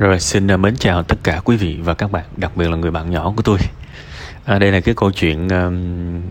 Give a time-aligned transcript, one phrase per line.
[0.00, 2.76] Rồi xin à, mến chào tất cả quý vị và các bạn, đặc biệt là
[2.76, 3.58] người bạn nhỏ của tôi.
[4.44, 6.22] À, đây là cái câu chuyện um,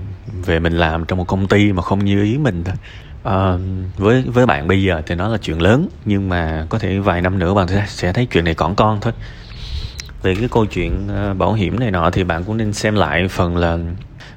[0.46, 2.76] về mình làm trong một công ty mà không như ý mình thôi.
[3.24, 3.58] À,
[3.98, 7.22] với với bạn bây giờ thì nó là chuyện lớn nhưng mà có thể vài
[7.22, 9.14] năm nữa bạn sẽ, thấy chuyện này còn con thôi.
[10.24, 13.28] Về cái câu chuyện uh, bảo hiểm này nọ thì bạn cũng nên xem lại
[13.28, 13.78] phần là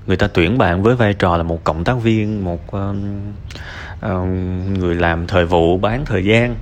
[0.06, 2.96] người ta tuyển bạn với vai trò là một cộng tác viên, một uh,
[4.06, 4.28] uh,
[4.78, 6.56] người làm thời vụ bán thời gian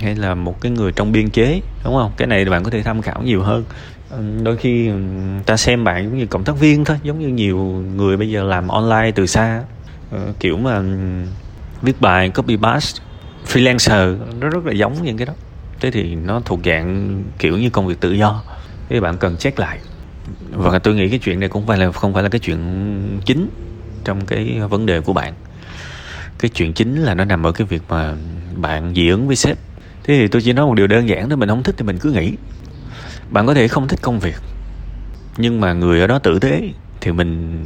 [0.00, 2.12] hay là một cái người trong biên chế, đúng không?
[2.16, 3.64] Cái này bạn có thể tham khảo nhiều hơn.
[4.10, 5.00] Ừ, đôi khi ừ,
[5.46, 7.58] ta xem bạn giống như cộng tác viên thôi, giống như nhiều
[7.96, 9.62] người bây giờ làm online từ xa.
[10.10, 10.84] Ờ, kiểu mà ừ,
[11.82, 13.02] viết bài, copy paste,
[13.46, 15.32] freelancer, nó rất là giống những cái đó.
[15.80, 18.42] Thế thì nó thuộc dạng kiểu như công việc tự do.
[18.88, 19.78] Thế bạn cần check lại.
[20.50, 22.58] Và tôi nghĩ cái chuyện này cũng phải là, không phải là cái chuyện
[23.24, 23.48] chính
[24.04, 25.34] trong cái vấn đề của bạn.
[26.38, 28.14] Cái chuyện chính là nó nằm ở cái việc mà
[28.56, 29.58] bạn dị ứng với sếp
[30.04, 31.98] thế thì tôi chỉ nói một điều đơn giản thôi, mình không thích thì mình
[31.98, 32.36] cứ nghỉ
[33.30, 34.36] bạn có thể không thích công việc,
[35.36, 36.62] nhưng mà người ở đó tử tế
[37.00, 37.64] thì mình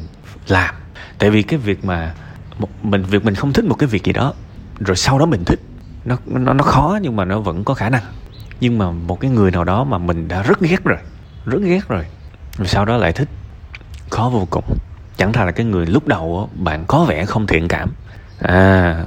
[0.48, 0.74] làm.
[1.18, 2.14] Tại vì cái việc mà
[2.82, 4.34] mình, việc mình không thích một cái việc gì đó,
[4.80, 5.60] rồi sau đó mình thích,
[6.04, 8.02] nó nó nó khó nhưng mà nó vẫn có khả năng.
[8.60, 10.98] Nhưng mà một cái người nào đó mà mình đã rất ghét rồi,
[11.46, 12.04] rất ghét rồi
[12.58, 13.28] rồi sau đó lại thích,
[14.10, 14.64] khó vô cùng.
[15.16, 17.90] Chẳng thà là cái người lúc đầu bạn có vẻ không thiện cảm.
[18.38, 19.04] À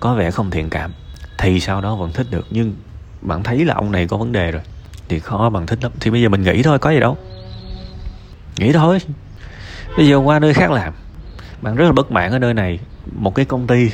[0.00, 0.92] có vẻ không thiện cảm
[1.38, 2.74] thì sau đó vẫn thích được, nhưng
[3.22, 4.62] bạn thấy là ông này có vấn đề rồi.
[5.08, 5.92] Thì khó bằng thích lắm.
[6.00, 7.16] Thì bây giờ mình nghĩ thôi, có gì đâu.
[8.58, 8.98] Nghĩ thôi.
[9.96, 10.92] Bây giờ qua nơi khác làm.
[11.62, 12.78] Bạn rất là bất mãn ở nơi này.
[13.12, 13.90] Một cái công ty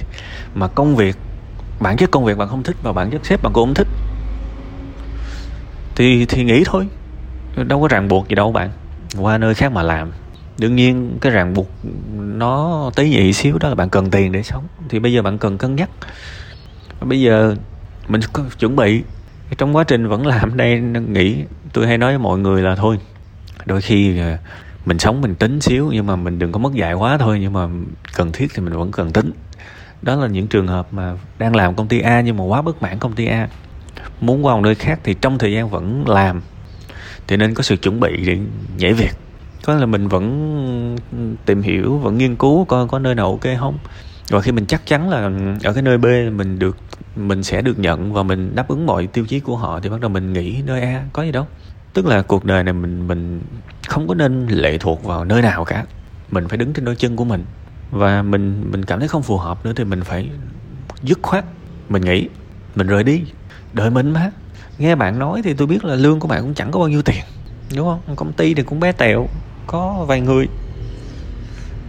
[0.54, 1.16] mà công việc,
[1.80, 3.88] bản chất công việc bạn không thích và bản chất sếp bạn cũng không thích.
[5.94, 6.86] Thì thì nghĩ thôi.
[7.56, 8.70] Đâu có ràng buộc gì đâu bạn.
[9.18, 10.12] Qua nơi khác mà làm.
[10.58, 11.68] Đương nhiên cái ràng buộc
[12.14, 14.66] nó tế nhị xíu đó là bạn cần tiền để sống.
[14.88, 15.90] Thì bây giờ bạn cần cân nhắc
[17.04, 17.54] bây giờ
[18.08, 19.02] mình có chuẩn bị.
[19.58, 21.36] Trong quá trình vẫn làm đây nghĩ,
[21.72, 22.98] tôi hay nói với mọi người là thôi,
[23.66, 24.36] đôi khi ờ,
[24.86, 27.52] mình sống mình tính xíu, nhưng mà mình đừng có mất dạy quá thôi, nhưng
[27.52, 27.68] mà
[28.14, 29.30] cần thiết thì mình vẫn cần tính.
[30.02, 32.82] Đó là những trường hợp mà đang làm công ty A nhưng mà quá bất
[32.82, 33.48] mãn công ty A.
[34.20, 36.42] Muốn qua một nơi khác thì trong thời gian vẫn làm,
[37.26, 38.38] thì nên có sự chuẩn bị để
[38.78, 39.12] nhảy việc.
[39.64, 40.96] Có là mình vẫn
[41.46, 43.78] tìm hiểu, vẫn nghiên cứu coi có nơi nào ok không
[44.28, 45.30] và khi mình chắc chắn là
[45.64, 46.76] ở cái nơi B mình được,
[47.16, 50.00] mình sẽ được nhận và mình đáp ứng mọi tiêu chí của họ thì bắt
[50.00, 51.46] đầu mình nghĩ nơi A có gì đâu.
[51.94, 53.40] Tức là cuộc đời này mình mình
[53.88, 55.84] không có nên lệ thuộc vào nơi nào cả.
[56.30, 57.44] Mình phải đứng trên đôi chân của mình.
[57.90, 60.30] Và mình mình cảm thấy không phù hợp nữa thì mình phải
[61.02, 61.44] dứt khoát.
[61.88, 62.28] Mình nghĩ,
[62.74, 63.22] mình rời đi.
[63.72, 64.30] Đợi mình má
[64.78, 67.02] nghe bạn nói thì tôi biết là lương của bạn cũng chẳng có bao nhiêu
[67.02, 67.24] tiền,
[67.76, 68.16] đúng không?
[68.16, 69.26] Công ty thì cũng bé tẹo,
[69.66, 70.48] có vài người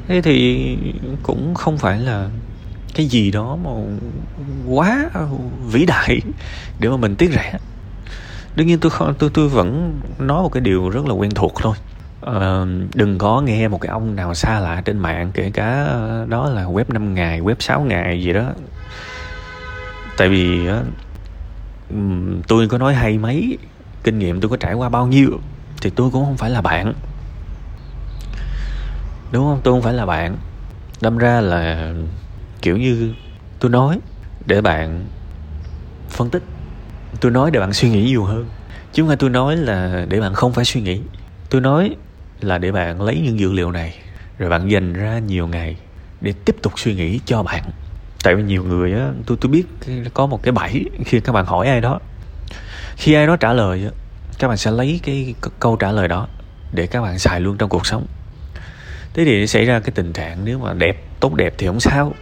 [0.07, 0.77] thế thì
[1.23, 2.29] cũng không phải là
[2.95, 3.69] cái gì đó mà
[4.67, 5.09] quá
[5.71, 6.19] vĩ đại
[6.79, 7.59] để mà mình tiếc rẻ.
[8.55, 11.53] Đương nhiên tôi không tôi tôi vẫn nói một cái điều rất là quen thuộc
[11.61, 11.75] thôi.
[12.21, 15.95] À, đừng có nghe một cái ông nào xa lạ trên mạng kể cả
[16.27, 18.51] đó là web 5 ngày web 6 ngày gì đó.
[20.17, 20.59] Tại vì
[22.47, 23.57] tôi có nói hay mấy
[24.03, 25.39] kinh nghiệm tôi có trải qua bao nhiêu
[25.81, 26.93] thì tôi cũng không phải là bạn
[29.33, 29.59] đúng không?
[29.63, 30.37] Tôi không phải là bạn.
[31.01, 31.93] Đâm ra là,
[32.61, 33.13] kiểu như,
[33.59, 33.99] tôi nói
[34.45, 35.05] để bạn
[36.09, 36.43] phân tích.
[37.19, 38.45] Tôi nói để bạn suy nghĩ nhiều hơn.
[38.93, 41.01] Chứ không phải tôi nói là để bạn không phải suy nghĩ.
[41.49, 41.95] Tôi nói
[42.41, 43.95] là để bạn lấy những dữ liệu này,
[44.37, 45.75] rồi bạn dành ra nhiều ngày
[46.21, 47.63] để tiếp tục suy nghĩ cho bạn.
[48.23, 49.63] Tại vì nhiều người á, tôi tôi biết
[50.13, 51.99] có một cái bẫy khi các bạn hỏi ai đó.
[52.95, 53.89] Khi ai đó trả lời
[54.39, 56.27] các bạn sẽ lấy cái câu trả lời đó
[56.71, 58.05] để các bạn xài luôn trong cuộc sống
[59.13, 62.13] thế thì xảy ra cái tình trạng nếu mà đẹp, tốt đẹp thì không sao.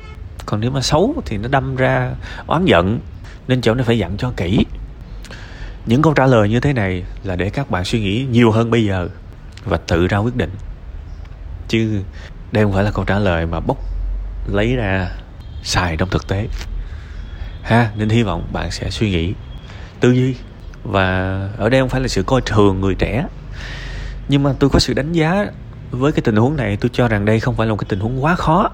[0.45, 2.11] Còn nếu mà xấu thì nó đâm ra
[2.47, 2.99] oán giận,
[3.47, 4.65] nên chỗ này phải dặn cho kỹ.
[5.85, 8.71] Những câu trả lời như thế này là để các bạn suy nghĩ nhiều hơn
[8.71, 9.09] bây giờ
[9.65, 10.51] và tự ra quyết định.
[11.67, 12.01] Chứ
[12.51, 13.77] đây không phải là câu trả lời mà bốc
[14.47, 15.11] lấy ra
[15.63, 16.47] xài trong thực tế.
[17.63, 19.33] Ha, nên hy vọng bạn sẽ suy nghĩ
[19.99, 20.35] tư duy.
[20.83, 21.07] Và
[21.57, 23.25] ở đây không phải là sự coi thường người trẻ,
[24.29, 25.45] nhưng mà tôi có sự đánh giá
[25.91, 27.99] với cái tình huống này tôi cho rằng đây không phải là một cái tình
[27.99, 28.69] huống quá khó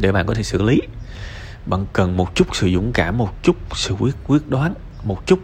[0.00, 0.80] để bạn có thể xử lý.
[1.66, 5.38] Bạn cần một chút sự dũng cảm một chút sự quyết quyết đoán một chút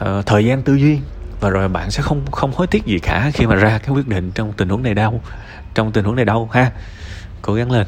[0.00, 0.98] uh, thời gian tư duy.
[1.40, 4.08] Và rồi bạn sẽ không không hối tiếc gì cả khi mà ra cái quyết
[4.08, 5.20] định trong tình huống này đâu
[5.74, 6.70] trong tình huống này đâu ha.
[7.42, 7.86] Cố gắng lên.